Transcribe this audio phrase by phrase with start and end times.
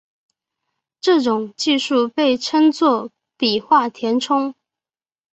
[0.99, 4.55] 这种技术被称作笔画填充。